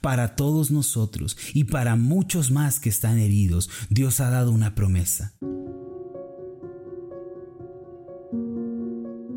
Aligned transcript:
para 0.00 0.36
todos 0.36 0.70
nosotros 0.70 1.36
y 1.54 1.64
para 1.64 1.96
muchos 1.96 2.50
más 2.50 2.80
que 2.80 2.88
están 2.88 3.18
heridos, 3.18 3.70
Dios 3.90 4.20
ha 4.20 4.30
dado 4.30 4.52
una 4.52 4.74
promesa. 4.74 5.34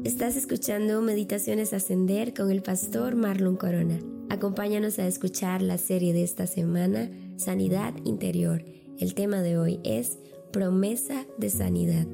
Estás 0.04 0.36
escuchando 0.36 1.02
Meditaciones 1.02 1.74
Ascender 1.74 2.34
con 2.34 2.52
el 2.52 2.62
pastor 2.62 3.16
Marlon 3.16 3.58
Corona. 3.58 4.00
Acompáñanos 4.30 5.00
a 5.00 5.08
escuchar 5.08 5.62
la 5.62 5.78
serie 5.78 6.14
de 6.14 6.24
esta 6.24 6.48
semana, 6.48 7.10
Sanidad 7.38 7.94
Interior. 8.05 8.64
El 8.98 9.14
tema 9.14 9.41
de 9.41 9.57
hoy 9.57 9.80
es 9.84 10.18
Promesa 10.52 11.26
de 11.38 11.50
Sanidad. 11.50 12.05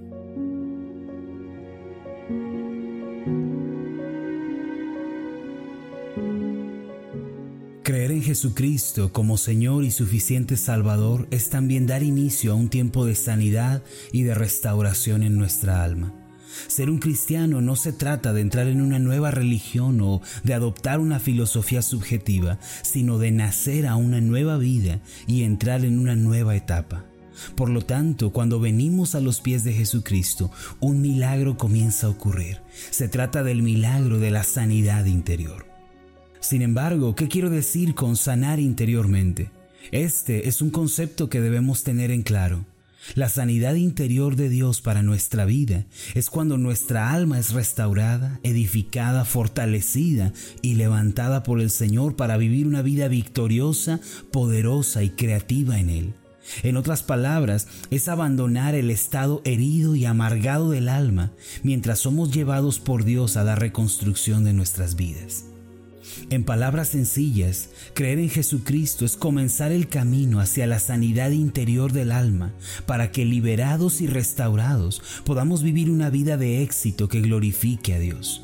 Jesucristo 8.25 9.13
como 9.13 9.37
Señor 9.37 9.83
y 9.83 9.91
suficiente 9.91 10.57
Salvador 10.57 11.27
es 11.29 11.51
también 11.51 11.85
dar 11.85 12.01
inicio 12.01 12.53
a 12.53 12.55
un 12.55 12.69
tiempo 12.69 13.05
de 13.05 13.13
sanidad 13.13 13.83
y 14.11 14.23
de 14.23 14.33
restauración 14.33 15.21
en 15.21 15.37
nuestra 15.37 15.83
alma. 15.83 16.11
Ser 16.65 16.89
un 16.89 16.97
cristiano 16.97 17.61
no 17.61 17.75
se 17.75 17.93
trata 17.93 18.33
de 18.33 18.41
entrar 18.41 18.67
en 18.67 18.81
una 18.81 18.97
nueva 18.97 19.29
religión 19.29 20.01
o 20.01 20.23
de 20.43 20.55
adoptar 20.55 20.99
una 20.99 21.19
filosofía 21.19 21.83
subjetiva, 21.83 22.57
sino 22.81 23.19
de 23.19 23.29
nacer 23.29 23.85
a 23.85 23.95
una 23.95 24.21
nueva 24.21 24.57
vida 24.57 25.01
y 25.27 25.43
entrar 25.43 25.85
en 25.85 25.99
una 25.99 26.15
nueva 26.15 26.55
etapa. 26.55 27.05
Por 27.55 27.69
lo 27.69 27.83
tanto, 27.83 28.31
cuando 28.31 28.59
venimos 28.59 29.13
a 29.13 29.19
los 29.19 29.39
pies 29.39 29.63
de 29.63 29.73
Jesucristo, 29.73 30.49
un 30.79 30.99
milagro 30.99 31.57
comienza 31.57 32.07
a 32.07 32.09
ocurrir. 32.09 32.61
Se 32.89 33.07
trata 33.07 33.43
del 33.43 33.61
milagro 33.61 34.17
de 34.17 34.31
la 34.31 34.43
sanidad 34.43 35.05
interior. 35.05 35.74
Sin 36.45 36.61
embargo, 36.61 37.15
¿qué 37.15 37.27
quiero 37.27 37.49
decir 37.49 37.95
con 37.95 38.15
sanar 38.15 38.59
interiormente? 38.59 39.49
Este 39.91 40.47
es 40.47 40.61
un 40.61 40.69
concepto 40.69 41.27
que 41.27 41.41
debemos 41.41 41.83
tener 41.83 42.11
en 42.11 42.21
claro. 42.21 42.65
La 43.15 43.29
sanidad 43.29 43.73
interior 43.73 44.35
de 44.35 44.47
Dios 44.49 44.79
para 44.79 45.01
nuestra 45.01 45.45
vida 45.45 45.85
es 46.13 46.29
cuando 46.29 46.59
nuestra 46.59 47.11
alma 47.13 47.39
es 47.39 47.51
restaurada, 47.51 48.39
edificada, 48.43 49.25
fortalecida 49.25 50.33
y 50.61 50.75
levantada 50.75 51.41
por 51.41 51.59
el 51.59 51.71
Señor 51.71 52.15
para 52.15 52.37
vivir 52.37 52.67
una 52.67 52.83
vida 52.83 53.07
victoriosa, 53.07 53.99
poderosa 54.31 55.01
y 55.01 55.09
creativa 55.09 55.79
en 55.79 55.89
Él. 55.89 56.13
En 56.61 56.77
otras 56.77 57.01
palabras, 57.01 57.67
es 57.89 58.07
abandonar 58.07 58.75
el 58.75 58.91
estado 58.91 59.41
herido 59.45 59.95
y 59.95 60.05
amargado 60.05 60.69
del 60.69 60.89
alma 60.89 61.31
mientras 61.63 61.97
somos 61.97 62.31
llevados 62.31 62.79
por 62.79 63.03
Dios 63.03 63.35
a 63.35 63.43
la 63.43 63.55
reconstrucción 63.55 64.43
de 64.43 64.53
nuestras 64.53 64.95
vidas. 64.95 65.45
En 66.29 66.43
palabras 66.43 66.89
sencillas, 66.89 67.69
creer 67.93 68.19
en 68.19 68.29
Jesucristo 68.29 69.05
es 69.05 69.17
comenzar 69.17 69.71
el 69.71 69.87
camino 69.87 70.39
hacia 70.39 70.67
la 70.67 70.79
sanidad 70.79 71.31
interior 71.31 71.91
del 71.91 72.11
alma 72.11 72.53
para 72.85 73.11
que 73.11 73.25
liberados 73.25 74.01
y 74.01 74.07
restaurados 74.07 75.01
podamos 75.23 75.63
vivir 75.63 75.89
una 75.89 76.09
vida 76.09 76.37
de 76.37 76.63
éxito 76.63 77.07
que 77.07 77.21
glorifique 77.21 77.93
a 77.93 77.99
Dios. 77.99 78.41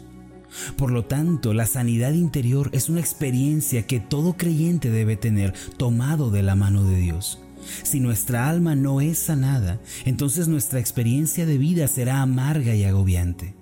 Por 0.75 0.91
lo 0.91 1.05
tanto, 1.05 1.53
la 1.53 1.65
sanidad 1.65 2.11
interior 2.11 2.69
es 2.73 2.89
una 2.89 2.99
experiencia 2.99 3.87
que 3.87 3.99
todo 3.99 4.33
creyente 4.33 4.89
debe 4.91 5.15
tener 5.15 5.53
tomado 5.77 6.29
de 6.29 6.43
la 6.43 6.55
mano 6.55 6.83
de 6.83 6.97
Dios. 6.97 7.39
Si 7.83 7.99
nuestra 7.99 8.49
alma 8.49 8.75
no 8.75 9.01
es 9.01 9.17
sanada, 9.19 9.79
entonces 10.05 10.47
nuestra 10.47 10.79
experiencia 10.79 11.45
de 11.45 11.57
vida 11.57 11.87
será 11.87 12.21
amarga 12.21 12.75
y 12.75 12.83
agobiante. 12.83 13.60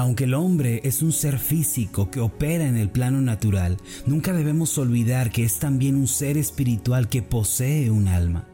Aunque 0.00 0.24
el 0.24 0.32
hombre 0.32 0.80
es 0.84 1.02
un 1.02 1.12
ser 1.12 1.38
físico 1.38 2.10
que 2.10 2.20
opera 2.20 2.66
en 2.66 2.78
el 2.78 2.88
plano 2.88 3.20
natural, 3.20 3.76
nunca 4.06 4.32
debemos 4.32 4.78
olvidar 4.78 5.30
que 5.30 5.44
es 5.44 5.58
también 5.58 5.94
un 5.94 6.08
ser 6.08 6.38
espiritual 6.38 7.10
que 7.10 7.20
posee 7.20 7.90
un 7.90 8.08
alma. 8.08 8.48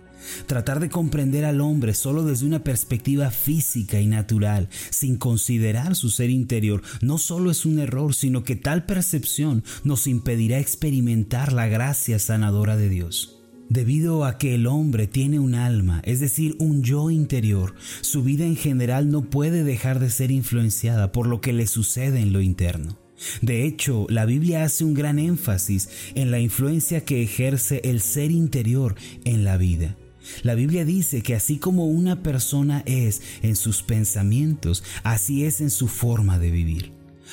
Tratar 0.48 0.80
de 0.80 0.88
comprender 0.88 1.44
al 1.44 1.60
hombre 1.60 1.94
solo 1.94 2.24
desde 2.24 2.46
una 2.46 2.64
perspectiva 2.64 3.30
física 3.30 4.00
y 4.00 4.08
natural, 4.08 4.68
sin 4.90 5.18
considerar 5.18 5.94
su 5.94 6.10
ser 6.10 6.30
interior, 6.30 6.82
no 7.00 7.16
solo 7.16 7.52
es 7.52 7.64
un 7.64 7.78
error, 7.78 8.12
sino 8.12 8.42
que 8.42 8.56
tal 8.56 8.84
percepción 8.84 9.62
nos 9.84 10.08
impedirá 10.08 10.58
experimentar 10.58 11.52
la 11.52 11.68
gracia 11.68 12.18
sanadora 12.18 12.76
de 12.76 12.88
Dios. 12.88 13.35
Debido 13.68 14.24
a 14.24 14.38
que 14.38 14.54
el 14.54 14.66
hombre 14.66 15.08
tiene 15.08 15.40
un 15.40 15.54
alma, 15.54 16.00
es 16.04 16.20
decir, 16.20 16.54
un 16.60 16.82
yo 16.82 17.10
interior, 17.10 17.74
su 18.00 18.22
vida 18.22 18.44
en 18.44 18.56
general 18.56 19.10
no 19.10 19.22
puede 19.22 19.64
dejar 19.64 19.98
de 19.98 20.10
ser 20.10 20.30
influenciada 20.30 21.10
por 21.10 21.26
lo 21.26 21.40
que 21.40 21.52
le 21.52 21.66
sucede 21.66 22.20
en 22.20 22.32
lo 22.32 22.40
interno. 22.40 22.96
De 23.40 23.64
hecho, 23.64 24.06
la 24.08 24.24
Biblia 24.24 24.62
hace 24.62 24.84
un 24.84 24.94
gran 24.94 25.18
énfasis 25.18 25.88
en 26.14 26.30
la 26.30 26.38
influencia 26.38 27.04
que 27.04 27.22
ejerce 27.22 27.80
el 27.84 28.00
ser 28.00 28.30
interior 28.30 28.94
en 29.24 29.44
la 29.44 29.56
vida. 29.56 29.96
La 30.42 30.54
Biblia 30.54 30.84
dice 30.84 31.22
que 31.22 31.34
así 31.34 31.58
como 31.58 31.86
una 31.86 32.22
persona 32.22 32.82
es 32.86 33.22
en 33.42 33.56
sus 33.56 33.82
pensamientos, 33.82 34.84
así 35.02 35.44
es 35.44 35.60
en 35.60 35.70
su 35.70 35.88
forma 35.88 36.38
de 36.38 36.50
vivir. 36.50 36.92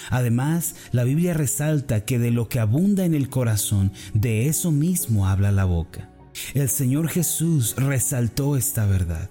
Además, 0.10 0.76
la 0.92 1.04
Biblia 1.04 1.34
resalta 1.34 2.06
que 2.06 2.18
de 2.18 2.32
lo 2.32 2.50
que 2.50 2.60
abunda 2.60 3.06
en 3.06 3.14
el 3.14 3.30
corazón, 3.30 3.92
de 4.14 4.48
eso 4.48 4.72
mismo 4.72 5.28
habla 5.28 5.52
la 5.52 5.66
boca. 5.66 6.13
El 6.54 6.70
Señor 6.70 7.10
Jesús 7.10 7.76
resaltó 7.78 8.58
esta 8.58 8.86
verdad. 8.86 9.30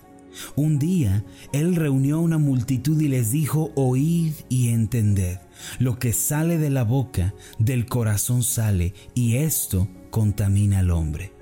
Un 0.57 0.79
día 0.79 1.25
Él 1.53 1.77
reunió 1.77 2.17
a 2.17 2.21
una 2.21 2.39
multitud 2.39 3.01
y 3.01 3.09
les 3.09 3.31
dijo, 3.31 3.71
oíd 3.75 4.33
y 4.49 4.69
entended, 4.69 5.39
lo 5.79 5.99
que 5.99 6.13
sale 6.13 6.59
de 6.59 6.71
la 6.71 6.85
boca, 6.85 7.35
del 7.59 7.87
corazón 7.87 8.43
sale, 8.43 8.95
y 9.15 9.37
esto 9.37 9.89
contamina 10.11 10.81
al 10.81 10.91
hombre. 10.91 11.33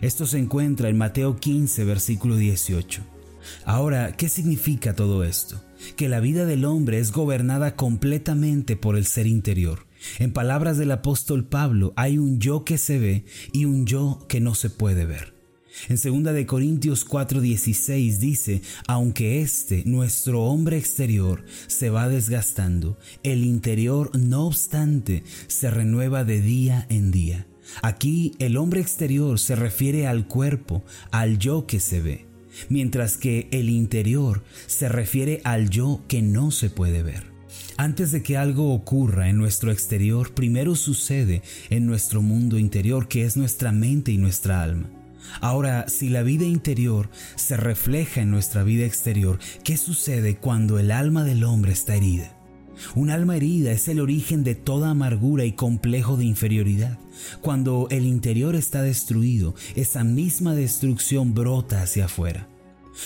Esto 0.00 0.26
se 0.26 0.38
encuentra 0.38 0.88
en 0.88 0.98
Mateo 0.98 1.36
15, 1.38 1.84
versículo 1.84 2.36
18. 2.36 3.02
Ahora, 3.64 4.16
¿qué 4.16 4.28
significa 4.28 4.94
todo 4.94 5.24
esto? 5.24 5.62
Que 5.96 6.08
la 6.08 6.20
vida 6.20 6.44
del 6.44 6.64
hombre 6.64 6.98
es 6.98 7.12
gobernada 7.12 7.76
completamente 7.76 8.76
por 8.76 8.96
el 8.96 9.06
ser 9.06 9.26
interior. 9.26 9.86
En 10.18 10.32
palabras 10.32 10.78
del 10.78 10.90
apóstol 10.90 11.44
Pablo, 11.44 11.92
hay 11.96 12.18
un 12.18 12.38
yo 12.40 12.64
que 12.64 12.78
se 12.78 12.98
ve 12.98 13.24
y 13.52 13.64
un 13.64 13.86
yo 13.86 14.24
que 14.28 14.40
no 14.40 14.54
se 14.54 14.70
puede 14.70 15.06
ver. 15.06 15.34
En 15.88 15.96
2 15.96 16.34
de 16.34 16.46
Corintios 16.46 17.06
4:16 17.08 18.18
dice, 18.18 18.62
aunque 18.86 19.40
este, 19.42 19.84
nuestro 19.86 20.44
hombre 20.44 20.76
exterior, 20.76 21.44
se 21.66 21.90
va 21.90 22.08
desgastando, 22.08 22.98
el 23.22 23.44
interior, 23.44 24.10
no 24.18 24.46
obstante, 24.46 25.24
se 25.46 25.70
renueva 25.70 26.24
de 26.24 26.40
día 26.40 26.86
en 26.90 27.10
día. 27.10 27.46
Aquí 27.80 28.34
el 28.38 28.56
hombre 28.58 28.80
exterior 28.80 29.38
se 29.38 29.56
refiere 29.56 30.06
al 30.06 30.26
cuerpo, 30.26 30.84
al 31.10 31.38
yo 31.38 31.66
que 31.66 31.80
se 31.80 32.00
ve, 32.00 32.26
mientras 32.68 33.16
que 33.16 33.48
el 33.50 33.70
interior 33.70 34.42
se 34.66 34.88
refiere 34.88 35.40
al 35.44 35.70
yo 35.70 36.02
que 36.06 36.20
no 36.20 36.50
se 36.50 36.68
puede 36.68 37.02
ver. 37.02 37.31
Antes 37.76 38.12
de 38.12 38.22
que 38.22 38.36
algo 38.36 38.72
ocurra 38.72 39.28
en 39.28 39.38
nuestro 39.38 39.72
exterior, 39.72 40.34
primero 40.34 40.74
sucede 40.74 41.42
en 41.70 41.86
nuestro 41.86 42.22
mundo 42.22 42.58
interior, 42.58 43.08
que 43.08 43.24
es 43.24 43.36
nuestra 43.36 43.72
mente 43.72 44.12
y 44.12 44.18
nuestra 44.18 44.62
alma. 44.62 44.90
Ahora, 45.40 45.88
si 45.88 46.08
la 46.08 46.22
vida 46.22 46.44
interior 46.44 47.08
se 47.36 47.56
refleja 47.56 48.20
en 48.20 48.30
nuestra 48.30 48.62
vida 48.64 48.84
exterior, 48.84 49.38
¿qué 49.64 49.76
sucede 49.76 50.36
cuando 50.36 50.78
el 50.78 50.90
alma 50.90 51.24
del 51.24 51.44
hombre 51.44 51.72
está 51.72 51.94
herida? 51.94 52.36
Un 52.94 53.10
alma 53.10 53.36
herida 53.36 53.72
es 53.72 53.88
el 53.88 54.00
origen 54.00 54.44
de 54.44 54.54
toda 54.54 54.90
amargura 54.90 55.44
y 55.44 55.52
complejo 55.52 56.16
de 56.16 56.24
inferioridad. 56.24 56.98
Cuando 57.40 57.86
el 57.90 58.06
interior 58.06 58.56
está 58.56 58.82
destruido, 58.82 59.54
esa 59.76 60.04
misma 60.04 60.54
destrucción 60.54 61.34
brota 61.34 61.82
hacia 61.82 62.06
afuera. 62.06 62.48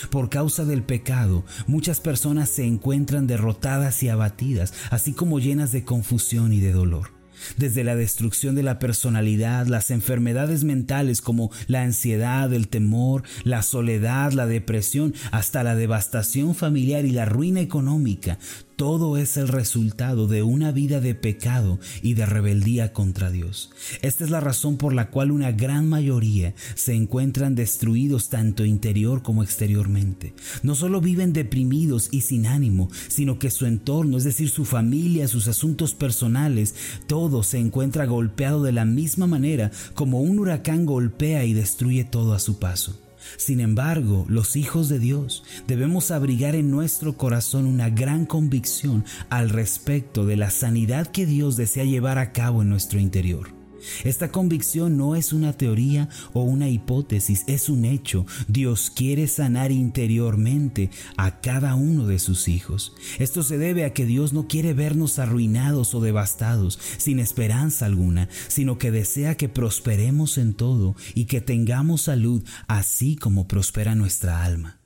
Por 0.09 0.29
causa 0.29 0.65
del 0.65 0.83
pecado, 0.83 1.43
muchas 1.67 1.99
personas 1.99 2.49
se 2.49 2.65
encuentran 2.65 3.27
derrotadas 3.27 4.03
y 4.03 4.09
abatidas, 4.09 4.73
así 4.89 5.13
como 5.13 5.39
llenas 5.39 5.71
de 5.71 5.83
confusión 5.83 6.53
y 6.53 6.59
de 6.59 6.71
dolor. 6.71 7.17
Desde 7.57 7.83
la 7.83 7.95
destrucción 7.95 8.55
de 8.55 8.63
la 8.63 8.79
personalidad, 8.79 9.67
las 9.67 9.91
enfermedades 9.91 10.63
mentales 10.63 11.21
como 11.21 11.51
la 11.67 11.83
ansiedad, 11.83 12.51
el 12.51 12.67
temor, 12.67 13.23
la 13.43 13.61
soledad, 13.61 14.31
la 14.31 14.47
depresión, 14.47 15.13
hasta 15.31 15.63
la 15.63 15.75
devastación 15.75 16.55
familiar 16.55 17.05
y 17.05 17.11
la 17.11 17.25
ruina 17.25 17.61
económica, 17.61 18.39
todo 18.77 19.17
es 19.17 19.37
el 19.37 19.47
resultado 19.47 20.27
de 20.27 20.43
una 20.43 20.71
vida 20.71 21.01
de 21.01 21.15
pecado 21.15 21.79
y 22.03 22.13
de 22.13 22.27
rebeldía 22.27 22.93
contra 22.93 23.31
Dios. 23.31 23.71
Esta 24.03 24.23
es 24.23 24.29
la 24.29 24.39
razón 24.39 24.77
por 24.77 24.93
la 24.93 25.09
cual 25.09 25.31
una 25.31 25.51
gran 25.51 25.89
mayoría 25.89 26.53
se 26.75 26.93
encuentran 26.93 27.55
destruidos 27.55 28.29
tanto 28.29 28.65
interior 28.65 29.23
como 29.23 29.41
exteriormente. 29.41 30.35
No 30.61 30.75
solo 30.75 31.01
viven 31.01 31.33
deprimidos 31.33 32.09
y 32.11 32.21
sin 32.21 32.45
ánimo, 32.45 32.89
sino 33.07 33.39
que 33.39 33.49
su 33.49 33.65
entorno, 33.65 34.15
es 34.15 34.23
decir, 34.23 34.49
su 34.49 34.63
familia, 34.63 35.27
sus 35.27 35.47
asuntos 35.47 35.95
personales, 35.95 36.75
todo 37.07 37.41
se 37.41 37.57
encuentra 37.57 38.05
golpeado 38.05 38.61
de 38.61 38.73
la 38.73 38.85
misma 38.85 39.25
manera 39.25 39.71
como 39.95 40.21
un 40.21 40.37
huracán 40.37 40.85
golpea 40.85 41.45
y 41.45 41.53
destruye 41.53 42.03
todo 42.03 42.35
a 42.35 42.39
su 42.39 42.59
paso. 42.59 43.06
Sin 43.37 43.59
embargo, 43.59 44.25
los 44.29 44.55
hijos 44.55 44.89
de 44.89 44.99
Dios 44.99 45.43
debemos 45.67 46.11
abrigar 46.11 46.55
en 46.55 46.71
nuestro 46.71 47.17
corazón 47.17 47.65
una 47.65 47.89
gran 47.89 48.25
convicción 48.25 49.05
al 49.29 49.49
respecto 49.49 50.25
de 50.25 50.37
la 50.37 50.49
sanidad 50.49 51.07
que 51.07 51.25
Dios 51.25 51.57
desea 51.57 51.83
llevar 51.83 52.17
a 52.17 52.31
cabo 52.31 52.61
en 52.61 52.69
nuestro 52.69 52.99
interior. 52.99 53.56
Esta 54.03 54.31
convicción 54.31 54.97
no 54.97 55.15
es 55.15 55.33
una 55.33 55.53
teoría 55.53 56.09
o 56.33 56.41
una 56.41 56.69
hipótesis, 56.69 57.43
es 57.47 57.69
un 57.69 57.85
hecho. 57.85 58.25
Dios 58.47 58.91
quiere 58.93 59.27
sanar 59.27 59.71
interiormente 59.71 60.89
a 61.17 61.39
cada 61.41 61.75
uno 61.75 62.07
de 62.07 62.19
sus 62.19 62.47
hijos. 62.47 62.93
Esto 63.19 63.43
se 63.43 63.57
debe 63.57 63.85
a 63.85 63.93
que 63.93 64.05
Dios 64.05 64.33
no 64.33 64.47
quiere 64.47 64.73
vernos 64.73 65.19
arruinados 65.19 65.93
o 65.95 66.01
devastados, 66.01 66.79
sin 66.97 67.19
esperanza 67.19 67.85
alguna, 67.85 68.29
sino 68.47 68.77
que 68.77 68.91
desea 68.91 69.35
que 69.35 69.49
prosperemos 69.49 70.37
en 70.37 70.53
todo 70.53 70.95
y 71.15 71.25
que 71.25 71.41
tengamos 71.41 72.01
salud 72.01 72.43
así 72.67 73.15
como 73.15 73.47
prospera 73.47 73.95
nuestra 73.95 74.43
alma. 74.43 74.79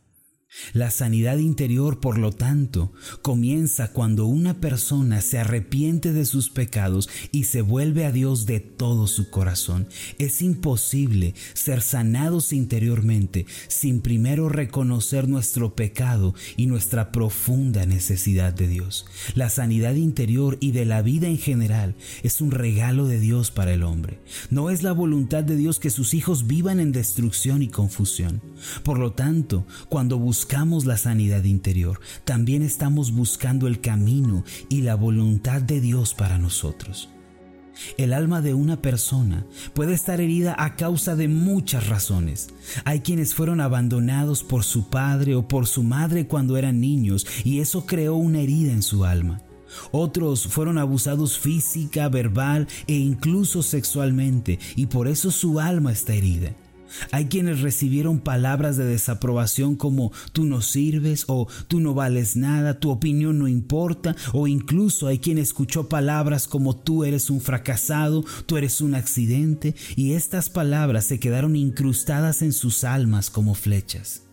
La 0.74 0.92
sanidad 0.92 1.38
interior, 1.38 2.02
por 2.02 2.18
lo 2.18 2.32
tanto, 2.34 2.92
comienza 3.22 3.94
cuando 3.94 4.26
una 4.26 4.60
persona 4.60 5.22
se 5.22 5.40
arrepiente 5.40 6.12
de 6.12 6.26
sus 6.26 6.50
pecados 6.50 7.10
y 7.32 7.46
se 7.46 7.62
vuelve 7.62 8.06
a 8.06 8.12
Dios 8.12 8.46
de 8.46 8.60
todo 8.60 9.08
su 9.08 9.30
corazón. 9.30 9.88
Es 10.20 10.42
imposible 10.42 11.36
ser 11.54 11.82
sanados 11.82 12.52
interiormente 12.52 13.46
sin 13.70 14.02
primero 14.02 14.50
reconocer 14.50 15.30
nuestro 15.30 15.74
pecado 15.74 16.36
y 16.58 16.68
nuestra 16.68 17.14
profunda 17.14 17.86
necesidad 17.86 18.54
de 18.54 18.68
Dios. 18.68 19.06
La 19.36 19.50
sanidad 19.50 19.96
interior 19.96 20.58
y 20.60 20.72
de 20.72 20.86
la 20.86 21.02
vida 21.02 21.28
en 21.28 21.38
general 21.38 21.96
es 22.24 22.42
un 22.42 22.52
regalo 22.52 23.08
de 23.08 23.22
Dios 23.22 23.52
para 23.52 23.74
el 23.74 23.84
hombre. 23.84 24.20
No 24.50 24.70
es 24.70 24.84
la 24.84 24.92
voluntad 24.92 25.46
de 25.46 25.56
Dios 25.56 25.80
que 25.80 25.90
sus 25.90 26.14
hijos 26.14 26.46
vivan 26.46 26.82
en 26.82 26.92
destrucción 26.92 27.62
y 27.62 27.70
confusión. 27.70 28.42
Por 28.84 29.00
lo 29.00 29.14
tanto, 29.14 29.66
cuando 29.88 30.18
buscamos 30.18 30.41
buscamos 30.42 30.86
la 30.86 30.98
sanidad 30.98 31.44
interior, 31.44 32.00
también 32.26 32.64
estamos 32.64 33.12
buscando 33.12 33.68
el 33.68 33.80
camino 33.80 34.44
y 34.70 34.82
la 34.82 34.96
voluntad 34.96 35.62
de 35.62 35.80
Dios 35.80 36.16
para 36.16 36.40
nosotros. 36.40 37.10
El 37.96 38.12
alma 38.12 38.42
de 38.42 38.56
una 38.56 38.82
persona 38.82 39.46
puede 39.76 39.94
estar 39.94 40.20
herida 40.20 40.56
a 40.58 40.76
causa 40.76 41.16
de 41.16 41.28
muchas 41.28 41.90
razones. 41.90 42.50
Hay 42.86 43.02
quienes 43.02 43.36
fueron 43.36 43.62
abandonados 43.62 44.42
por 44.42 44.64
su 44.64 44.90
padre 44.90 45.36
o 45.36 45.48
por 45.48 45.68
su 45.68 45.84
madre 45.84 46.26
cuando 46.26 46.58
eran 46.58 46.82
niños 46.82 47.28
y 47.44 47.60
eso 47.60 47.86
creó 47.86 48.16
una 48.16 48.40
herida 48.40 48.72
en 48.72 48.82
su 48.82 49.06
alma. 49.06 49.44
Otros 49.92 50.48
fueron 50.48 50.80
abusados 50.80 51.38
física, 51.38 52.10
verbal 52.10 52.68
e 52.88 52.96
incluso 52.96 53.62
sexualmente 53.62 54.58
y 54.76 54.88
por 54.88 55.08
eso 55.08 55.30
su 55.30 55.60
alma 55.60 55.92
está 55.92 56.16
herida. 56.16 56.56
Hay 57.12 57.26
quienes 57.26 57.62
recibieron 57.62 58.20
palabras 58.20 58.78
de 58.78 58.86
desaprobación 58.86 59.76
como 59.76 60.12
tú 60.34 60.46
no 60.46 60.62
sirves 60.62 61.26
o 61.28 61.48
tú 61.68 61.80
no 61.80 61.94
vales 61.94 62.36
nada, 62.36 62.80
tu 62.80 62.90
opinión 62.90 63.40
no 63.40 63.48
importa 63.48 64.16
o 64.34 64.48
incluso 64.48 65.08
hay 65.08 65.20
quien 65.20 65.38
escuchó 65.38 65.90
palabras 65.90 66.48
como 66.48 66.76
tú 66.76 67.04
eres 67.04 67.30
un 67.30 67.42
fracasado, 67.42 68.24
tú 68.46 68.58
eres 68.58 68.82
un 68.82 68.96
accidente 68.96 69.76
y 69.96 70.14
estas 70.14 70.50
palabras 70.50 71.06
se 71.06 71.20
quedaron 71.20 71.56
incrustadas 71.56 72.42
en 72.42 72.54
sus 72.54 72.84
almas 72.84 73.30
como 73.30 73.54
flechas. 73.54 74.24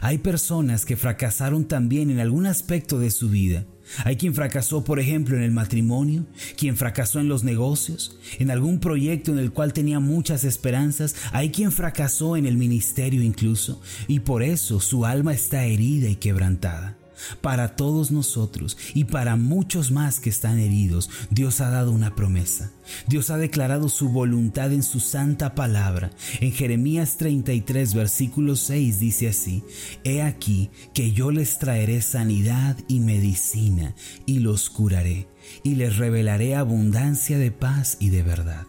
Hay 0.00 0.18
personas 0.18 0.84
que 0.84 0.96
fracasaron 0.96 1.66
también 1.66 2.10
en 2.10 2.20
algún 2.20 2.46
aspecto 2.46 2.98
de 2.98 3.10
su 3.10 3.30
vida 3.30 3.66
hay 4.04 4.16
quien 4.16 4.34
fracasó, 4.34 4.84
por 4.84 5.00
ejemplo, 5.00 5.36
en 5.36 5.42
el 5.42 5.50
matrimonio, 5.50 6.26
quien 6.56 6.76
fracasó 6.76 7.20
en 7.20 7.28
los 7.28 7.44
negocios, 7.44 8.18
en 8.38 8.50
algún 8.50 8.80
proyecto 8.80 9.32
en 9.32 9.38
el 9.38 9.52
cual 9.52 9.72
tenía 9.72 10.00
muchas 10.00 10.44
esperanzas, 10.44 11.14
hay 11.32 11.50
quien 11.50 11.72
fracasó 11.72 12.36
en 12.36 12.46
el 12.46 12.56
ministerio 12.56 13.22
incluso, 13.22 13.80
y 14.08 14.20
por 14.20 14.42
eso 14.42 14.80
su 14.80 15.04
alma 15.04 15.32
está 15.34 15.64
herida 15.64 16.08
y 16.08 16.16
quebrantada. 16.16 16.96
Para 17.40 17.76
todos 17.76 18.10
nosotros 18.10 18.76
y 18.94 19.04
para 19.04 19.36
muchos 19.36 19.90
más 19.90 20.20
que 20.20 20.30
están 20.30 20.58
heridos, 20.58 21.10
Dios 21.30 21.60
ha 21.60 21.70
dado 21.70 21.92
una 21.92 22.14
promesa. 22.14 22.70
Dios 23.08 23.30
ha 23.30 23.36
declarado 23.36 23.88
su 23.88 24.08
voluntad 24.08 24.72
en 24.72 24.82
su 24.82 25.00
santa 25.00 25.54
palabra. 25.54 26.10
En 26.40 26.52
Jeremías 26.52 27.16
33, 27.16 27.94
versículo 27.94 28.56
6 28.56 29.00
dice 29.00 29.28
así, 29.28 29.64
He 30.04 30.22
aquí 30.22 30.70
que 30.94 31.12
yo 31.12 31.30
les 31.30 31.58
traeré 31.58 32.02
sanidad 32.02 32.76
y 32.88 33.00
medicina 33.00 33.94
y 34.24 34.38
los 34.38 34.70
curaré 34.70 35.28
y 35.62 35.74
les 35.74 35.96
revelaré 35.96 36.54
abundancia 36.54 37.38
de 37.38 37.50
paz 37.50 37.96
y 38.00 38.10
de 38.10 38.22
verdad. 38.22 38.66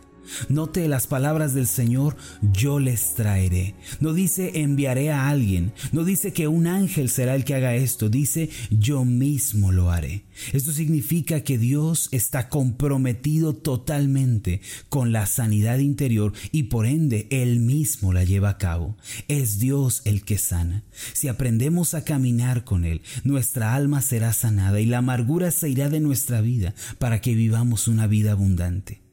Note 0.50 0.88
las 0.88 1.08
palabras 1.08 1.54
del 1.54 1.68
Señor, 1.68 2.16
yo 2.54 2.80
les 2.80 3.16
traeré. 3.16 3.76
No 4.00 4.14
dice 4.14 4.62
enviaré 4.62 5.12
a 5.12 5.30
alguien, 5.30 5.74
no 5.92 6.04
dice 6.04 6.34
que 6.34 6.48
un 6.48 6.68
ángel 6.68 7.10
será 7.10 7.36
el 7.36 7.44
que 7.44 7.56
haga 7.56 7.76
esto, 7.76 8.10
dice 8.10 8.50
yo 8.70 9.06
mismo 9.06 9.72
lo 9.72 9.92
haré. 9.92 10.26
Esto 10.54 10.72
significa 10.72 11.42
que 11.42 11.58
Dios 11.58 12.10
está 12.12 12.50
comprometido 12.50 13.56
totalmente 13.56 14.62
con 14.90 15.12
la 15.12 15.26
sanidad 15.26 15.80
interior 15.80 16.34
y 16.52 16.64
por 16.64 16.86
ende 16.86 17.28
Él 17.32 17.60
mismo 17.60 18.14
la 18.14 18.24
lleva 18.24 18.50
a 18.50 18.58
cabo. 18.58 18.98
Es 19.28 19.60
Dios 19.60 20.02
el 20.06 20.24
que 20.24 20.38
sana. 20.38 20.84
Si 21.14 21.28
aprendemos 21.28 21.94
a 21.94 22.04
caminar 22.04 22.64
con 22.64 22.86
Él, 22.86 23.02
nuestra 23.24 23.74
alma 23.74 24.02
será 24.02 24.34
sanada 24.34 24.80
y 24.80 24.86
la 24.86 25.00
amargura 25.00 25.52
se 25.52 25.70
irá 25.70 25.90
de 25.90 26.00
nuestra 26.00 26.42
vida 26.42 26.74
para 27.00 27.22
que 27.22 27.34
vivamos 27.34 27.88
una 27.88 28.08
vida 28.08 28.32
abundante. 28.34 29.07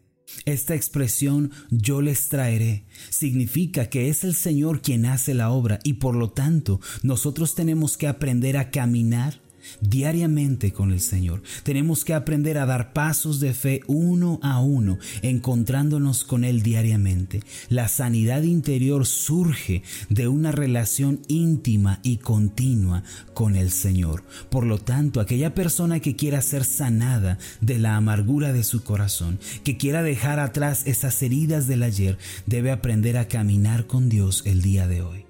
Esta 0.44 0.75
expresión 0.75 1.50
yo 1.70 2.00
les 2.00 2.28
traeré 2.28 2.84
significa 3.10 3.88
que 3.88 4.08
es 4.08 4.25
el 4.25 4.34
Señor 4.34 4.82
quien 4.82 5.06
hace 5.06 5.34
la 5.34 5.50
obra 5.50 5.78
y 5.84 5.94
por 5.94 6.16
lo 6.16 6.31
tanto 6.31 6.81
nosotros 7.02 7.54
tenemos 7.54 7.96
que 7.96 8.08
aprender 8.08 8.56
a 8.56 8.70
caminar 8.70 9.44
diariamente 9.81 10.72
con 10.72 10.93
el 10.93 11.00
Señor. 11.00 11.43
Tenemos 11.62 12.05
que 12.05 12.14
aprender 12.14 12.58
a 12.58 12.66
dar 12.66 12.93
pasos 12.93 13.40
de 13.40 13.52
fe 13.55 13.81
uno 13.87 14.38
a 14.43 14.61
uno, 14.61 14.99
encontrándonos 15.22 16.25
con 16.25 16.44
Él 16.44 16.62
diariamente. 16.62 17.43
La 17.69 17.88
sanidad 17.88 18.43
interior 18.43 19.06
surge 19.06 19.82
de 20.08 20.28
una 20.28 20.52
relación 20.52 21.20
íntima 21.28 22.00
y 22.02 22.19
continua 22.19 23.02
con 23.32 23.56
el 23.56 23.70
Señor. 23.70 24.25
Por 24.50 24.66
lo 24.66 24.78
tanto, 24.78 25.20
aquella 25.20 25.55
persona 25.55 26.00
que 26.00 26.17
quiera 26.17 26.43
ser 26.43 26.64
sanada 26.64 27.38
de 27.60 27.78
la 27.78 27.96
amargura 27.96 28.52
de 28.52 28.64
su 28.64 28.82
corazón, 28.82 29.38
que 29.62 29.76
quiera 29.76 30.02
dejar 30.02 30.40
atrás 30.40 30.82
esas 30.87 31.22
heridas 31.22 31.67
del 31.67 31.82
ayer, 31.82 32.19
debe 32.46 32.70
aprender 32.70 33.17
a 33.17 33.28
caminar 33.28 33.87
con 33.87 34.08
Dios 34.08 34.43
el 34.46 34.62
día 34.62 34.87
de 34.87 35.02
hoy. 35.02 35.25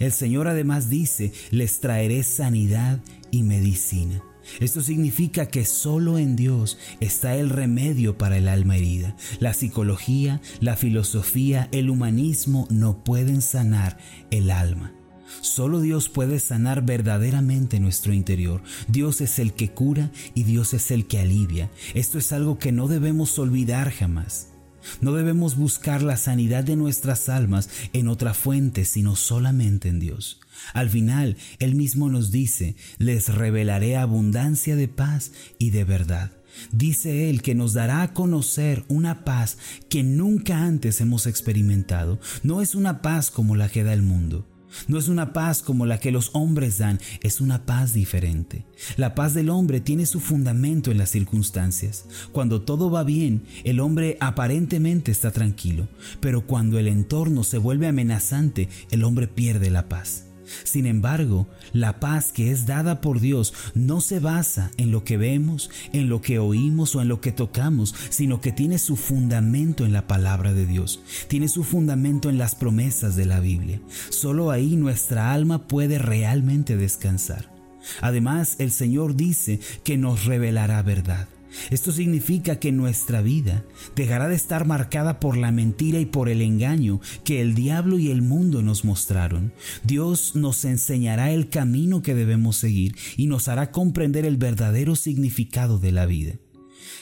El 0.00 0.12
Señor 0.12 0.48
además 0.48 0.88
dice, 0.88 1.32
les 1.50 1.80
traeré 1.80 2.22
sanidad 2.22 3.00
y 3.36 3.42
medicina. 3.42 4.22
Esto 4.60 4.80
significa 4.80 5.46
que 5.46 5.64
solo 5.64 6.18
en 6.18 6.36
Dios 6.36 6.78
está 7.00 7.36
el 7.36 7.50
remedio 7.50 8.16
para 8.16 8.38
el 8.38 8.48
alma 8.48 8.76
herida. 8.76 9.16
La 9.40 9.52
psicología, 9.54 10.40
la 10.60 10.76
filosofía, 10.76 11.68
el 11.72 11.90
humanismo 11.90 12.66
no 12.70 13.04
pueden 13.04 13.42
sanar 13.42 13.98
el 14.30 14.50
alma. 14.50 14.92
Solo 15.40 15.80
Dios 15.80 16.08
puede 16.08 16.38
sanar 16.38 16.86
verdaderamente 16.86 17.80
nuestro 17.80 18.12
interior. 18.12 18.62
Dios 18.88 19.20
es 19.20 19.38
el 19.38 19.52
que 19.52 19.70
cura 19.72 20.10
y 20.34 20.44
Dios 20.44 20.72
es 20.72 20.90
el 20.90 21.06
que 21.06 21.18
alivia. 21.18 21.70
Esto 21.94 22.18
es 22.18 22.32
algo 22.32 22.58
que 22.58 22.72
no 22.72 22.88
debemos 22.88 23.38
olvidar 23.38 23.90
jamás. 23.90 24.55
No 25.00 25.12
debemos 25.12 25.56
buscar 25.56 26.02
la 26.02 26.16
sanidad 26.16 26.64
de 26.64 26.76
nuestras 26.76 27.28
almas 27.28 27.68
en 27.92 28.08
otra 28.08 28.34
fuente, 28.34 28.84
sino 28.84 29.16
solamente 29.16 29.88
en 29.88 30.00
Dios. 30.00 30.40
Al 30.72 30.90
final, 30.90 31.36
Él 31.58 31.74
mismo 31.74 32.08
nos 32.08 32.30
dice, 32.30 32.76
les 32.98 33.28
revelaré 33.34 33.96
abundancia 33.96 34.76
de 34.76 34.88
paz 34.88 35.32
y 35.58 35.70
de 35.70 35.84
verdad. 35.84 36.32
Dice 36.72 37.28
Él 37.28 37.42
que 37.42 37.54
nos 37.54 37.74
dará 37.74 38.02
a 38.02 38.14
conocer 38.14 38.84
una 38.88 39.24
paz 39.24 39.58
que 39.88 40.02
nunca 40.02 40.62
antes 40.62 41.00
hemos 41.00 41.26
experimentado. 41.26 42.18
No 42.42 42.62
es 42.62 42.74
una 42.74 43.02
paz 43.02 43.30
como 43.30 43.56
la 43.56 43.68
que 43.68 43.84
da 43.84 43.92
el 43.92 44.02
mundo. 44.02 44.46
No 44.88 44.98
es 44.98 45.08
una 45.08 45.32
paz 45.32 45.62
como 45.62 45.86
la 45.86 45.98
que 45.98 46.12
los 46.12 46.30
hombres 46.32 46.78
dan, 46.78 47.00
es 47.22 47.40
una 47.40 47.64
paz 47.66 47.92
diferente. 47.92 48.64
La 48.96 49.14
paz 49.14 49.34
del 49.34 49.50
hombre 49.50 49.80
tiene 49.80 50.06
su 50.06 50.20
fundamento 50.20 50.90
en 50.90 50.98
las 50.98 51.10
circunstancias. 51.10 52.04
Cuando 52.32 52.62
todo 52.62 52.90
va 52.90 53.04
bien, 53.04 53.44
el 53.64 53.80
hombre 53.80 54.16
aparentemente 54.20 55.10
está 55.10 55.30
tranquilo, 55.30 55.88
pero 56.20 56.46
cuando 56.46 56.78
el 56.78 56.88
entorno 56.88 57.44
se 57.44 57.58
vuelve 57.58 57.86
amenazante, 57.86 58.68
el 58.90 59.04
hombre 59.04 59.28
pierde 59.28 59.70
la 59.70 59.88
paz. 59.88 60.25
Sin 60.64 60.86
embargo, 60.86 61.48
la 61.72 62.00
paz 62.00 62.32
que 62.32 62.50
es 62.50 62.66
dada 62.66 63.00
por 63.00 63.20
Dios 63.20 63.52
no 63.74 64.00
se 64.00 64.20
basa 64.20 64.70
en 64.76 64.90
lo 64.90 65.04
que 65.04 65.16
vemos, 65.16 65.70
en 65.92 66.08
lo 66.08 66.20
que 66.20 66.38
oímos 66.38 66.94
o 66.94 67.02
en 67.02 67.08
lo 67.08 67.20
que 67.20 67.32
tocamos, 67.32 67.94
sino 68.10 68.40
que 68.40 68.52
tiene 68.52 68.78
su 68.78 68.96
fundamento 68.96 69.84
en 69.84 69.92
la 69.92 70.06
palabra 70.06 70.52
de 70.52 70.66
Dios, 70.66 71.00
tiene 71.28 71.48
su 71.48 71.64
fundamento 71.64 72.30
en 72.30 72.38
las 72.38 72.54
promesas 72.54 73.16
de 73.16 73.26
la 73.26 73.40
Biblia. 73.40 73.80
Solo 74.10 74.50
ahí 74.50 74.76
nuestra 74.76 75.32
alma 75.32 75.66
puede 75.68 75.98
realmente 75.98 76.76
descansar. 76.76 77.54
Además, 78.00 78.56
el 78.58 78.72
Señor 78.72 79.14
dice 79.16 79.60
que 79.84 79.96
nos 79.96 80.24
revelará 80.24 80.82
verdad. 80.82 81.28
Esto 81.70 81.92
significa 81.92 82.58
que 82.58 82.72
nuestra 82.72 83.22
vida 83.22 83.64
dejará 83.94 84.28
de 84.28 84.34
estar 84.34 84.66
marcada 84.66 85.20
por 85.20 85.36
la 85.36 85.52
mentira 85.52 85.98
y 85.98 86.06
por 86.06 86.28
el 86.28 86.42
engaño 86.42 87.00
que 87.24 87.40
el 87.40 87.54
diablo 87.54 87.98
y 87.98 88.10
el 88.10 88.22
mundo 88.22 88.62
nos 88.62 88.84
mostraron. 88.84 89.52
Dios 89.84 90.36
nos 90.36 90.64
enseñará 90.64 91.32
el 91.32 91.48
camino 91.48 92.02
que 92.02 92.14
debemos 92.14 92.56
seguir 92.56 92.96
y 93.16 93.26
nos 93.26 93.48
hará 93.48 93.70
comprender 93.70 94.24
el 94.24 94.36
verdadero 94.36 94.96
significado 94.96 95.78
de 95.78 95.92
la 95.92 96.06
vida. 96.06 96.34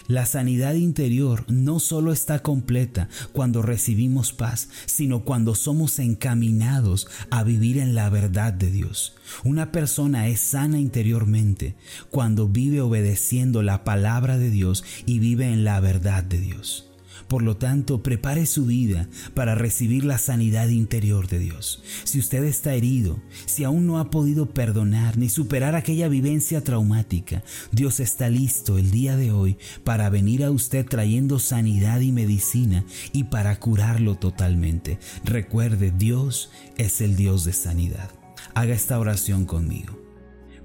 La 0.06 0.26
sanidad 0.26 0.74
interior 0.74 1.44
no 1.48 1.80
solo 1.80 2.12
está 2.12 2.40
completa 2.40 3.08
cuando 3.32 3.62
recibimos 3.62 4.32
paz, 4.32 4.68
sino 4.84 5.24
cuando 5.24 5.54
somos 5.54 5.98
encaminados 5.98 7.08
a 7.30 7.42
vivir 7.42 7.78
en 7.78 7.94
la 7.94 8.10
verdad 8.10 8.52
de 8.52 8.70
Dios. 8.70 9.14
Una 9.44 9.72
persona 9.72 10.28
es 10.28 10.40
sana 10.40 10.78
interiormente 10.78 11.74
cuando 12.10 12.48
vive 12.48 12.82
obedeciendo 12.82 13.62
la 13.62 13.82
palabra 13.82 14.36
de 14.36 14.50
Dios 14.50 14.84
y 15.06 15.20
vive 15.20 15.50
en 15.50 15.64
la 15.64 15.80
verdad 15.80 16.22
de 16.22 16.38
Dios. 16.38 16.93
Por 17.28 17.42
lo 17.42 17.56
tanto, 17.56 18.02
prepare 18.02 18.46
su 18.46 18.66
vida 18.66 19.08
para 19.34 19.54
recibir 19.54 20.04
la 20.04 20.18
sanidad 20.18 20.68
interior 20.68 21.28
de 21.28 21.38
Dios. 21.38 21.82
Si 22.04 22.18
usted 22.18 22.44
está 22.44 22.74
herido, 22.74 23.20
si 23.46 23.64
aún 23.64 23.86
no 23.86 23.98
ha 23.98 24.10
podido 24.10 24.50
perdonar 24.50 25.18
ni 25.18 25.28
superar 25.28 25.74
aquella 25.74 26.08
vivencia 26.08 26.62
traumática, 26.62 27.42
Dios 27.72 28.00
está 28.00 28.28
listo 28.28 28.78
el 28.78 28.90
día 28.90 29.16
de 29.16 29.32
hoy 29.32 29.56
para 29.84 30.10
venir 30.10 30.44
a 30.44 30.50
usted 30.50 30.86
trayendo 30.86 31.38
sanidad 31.38 32.00
y 32.00 32.12
medicina 32.12 32.84
y 33.12 33.24
para 33.24 33.58
curarlo 33.58 34.16
totalmente. 34.16 34.98
Recuerde, 35.24 35.92
Dios 35.96 36.50
es 36.76 37.00
el 37.00 37.16
Dios 37.16 37.44
de 37.44 37.52
sanidad. 37.52 38.10
Haga 38.54 38.74
esta 38.74 38.98
oración 38.98 39.46
conmigo. 39.46 39.98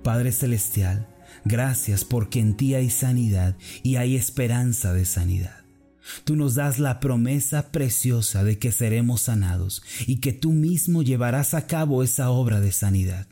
Padre 0.03 0.31
Celestial, 0.31 1.07
gracias 1.45 2.05
porque 2.05 2.39
en 2.39 2.55
ti 2.55 2.75
hay 2.75 2.89
sanidad 2.89 3.57
y 3.83 3.97
hay 3.97 4.15
esperanza 4.15 4.93
de 4.93 5.05
sanidad. 5.05 5.58
Tú 6.23 6.35
nos 6.35 6.55
das 6.55 6.79
la 6.79 6.99
promesa 6.99 7.71
preciosa 7.71 8.43
de 8.43 8.57
que 8.57 8.71
seremos 8.71 9.21
sanados 9.21 9.83
y 10.07 10.17
que 10.17 10.33
tú 10.33 10.51
mismo 10.51 11.03
llevarás 11.03 11.53
a 11.53 11.67
cabo 11.67 12.03
esa 12.03 12.29
obra 12.29 12.59
de 12.59 12.71
sanidad. 12.71 13.27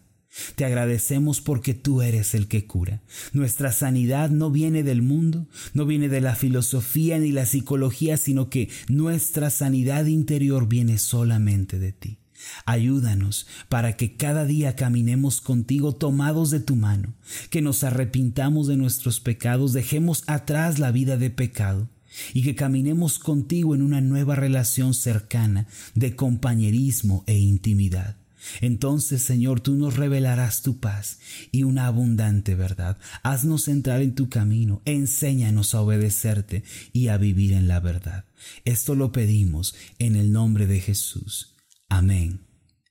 Te 0.56 0.66
agradecemos 0.66 1.42
porque 1.42 1.74
tú 1.74 2.02
eres 2.02 2.36
el 2.36 2.48
que 2.48 2.68
cura. 2.68 3.02
Nuestra 3.34 3.72
sanidad 3.72 4.30
no 4.30 4.52
viene 4.52 4.84
del 4.84 5.02
mundo, 5.02 5.48
no 5.74 5.86
viene 5.86 6.10
de 6.10 6.22
la 6.22 6.36
filosofía 6.36 7.18
ni 7.20 7.32
la 7.32 7.46
psicología, 7.46 8.18
sino 8.18 8.50
que 8.50 8.70
nuestra 8.88 9.50
sanidad 9.50 10.06
interior 10.06 10.68
viene 10.68 11.00
solamente 11.00 11.80
de 11.80 11.92
ti. 11.92 12.20
Ayúdanos 12.66 13.48
para 13.68 13.98
que 13.98 14.16
cada 14.16 14.46
día 14.46 14.76
caminemos 14.76 15.42
contigo 15.42 15.96
tomados 15.96 16.52
de 16.52 16.60
tu 16.60 16.76
mano, 16.76 17.16
que 17.50 17.64
nos 17.64 17.84
arrepintamos 17.84 18.68
de 18.68 18.78
nuestros 18.78 19.20
pecados, 19.20 19.74
dejemos 19.74 20.24
atrás 20.28 20.78
la 20.78 20.92
vida 20.92 21.18
de 21.18 21.32
pecado 21.32 21.90
y 22.34 22.44
que 22.44 22.56
caminemos 22.56 23.20
contigo 23.20 23.76
en 23.76 23.82
una 23.82 24.02
nueva 24.02 24.36
relación 24.36 24.94
cercana 24.94 25.68
de 25.96 26.16
compañerismo 26.16 27.24
e 27.28 27.38
intimidad. 27.38 28.18
Entonces, 28.62 29.22
Señor, 29.22 29.62
tú 29.62 29.76
nos 29.76 29.98
revelarás 29.98 30.62
tu 30.62 30.80
paz 30.80 31.20
y 31.52 31.64
una 31.64 31.88
abundante 31.88 32.56
verdad. 32.56 32.98
Haznos 33.24 33.68
entrar 33.68 34.02
en 34.02 34.16
tu 34.16 34.30
camino, 34.30 34.82
enséñanos 34.86 35.76
a 35.76 35.82
obedecerte 35.82 36.64
y 36.94 37.08
a 37.08 37.18
vivir 37.18 37.54
en 37.54 37.68
la 37.68 37.80
verdad. 37.80 38.26
Esto 38.64 38.96
lo 38.96 39.12
pedimos 39.12 39.76
en 40.00 40.16
el 40.16 40.32
nombre 40.32 40.68
de 40.68 40.80
Jesús. 40.80 41.56
Amén 41.90 42.46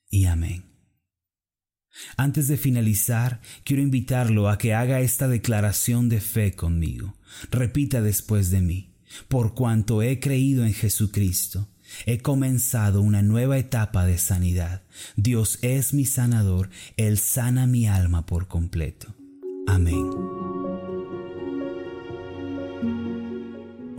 y 0.09 0.25
amén. 0.25 0.65
Antes 2.15 2.47
de 2.47 2.57
finalizar, 2.57 3.41
quiero 3.63 3.81
invitarlo 3.81 4.49
a 4.49 4.59
que 4.59 4.75
haga 4.75 4.99
esta 4.99 5.27
declaración 5.27 6.09
de 6.09 6.21
fe 6.21 6.53
conmigo. 6.53 7.15
Repita 7.49 8.01
después 8.01 8.51
de 8.51 8.61
mí 8.61 8.96
por 9.27 9.53
cuanto 9.53 10.01
he 10.01 10.19
creído 10.19 10.65
en 10.65 10.73
Jesucristo. 10.73 11.67
He 12.05 12.19
comenzado 12.19 13.01
una 13.01 13.21
nueva 13.21 13.57
etapa 13.57 14.05
de 14.05 14.17
sanidad. 14.17 14.83
Dios 15.15 15.59
es 15.61 15.93
mi 15.93 16.05
sanador, 16.05 16.69
Él 16.97 17.17
sana 17.17 17.65
mi 17.67 17.87
alma 17.87 18.25
por 18.25 18.47
completo. 18.47 19.13
Amén. 19.67 20.11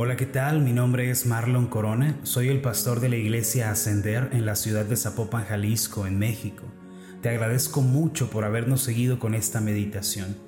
Hola, 0.01 0.17
¿qué 0.17 0.27
tal? 0.27 0.61
Mi 0.61 0.73
nombre 0.73 1.11
es 1.11 1.27
Marlon 1.27 1.67
Corona, 1.67 2.21
soy 2.23 2.49
el 2.49 2.61
pastor 2.61 3.01
de 3.01 3.09
la 3.09 3.17
iglesia 3.17 3.71
Ascender 3.71 4.31
en 4.33 4.47
la 4.47 4.55
ciudad 4.55 4.85
de 4.85 4.97
Zapopan, 4.97 5.45
Jalisco, 5.45 6.07
en 6.07 6.19
México. 6.19 6.63
Te 7.21 7.31
agradezco 7.31 7.83
mucho 7.83 8.31
por 8.31 8.45
habernos 8.45 8.83
seguido 8.83 9.19
con 9.19 9.35
esta 9.35 9.61
meditación. 9.61 10.48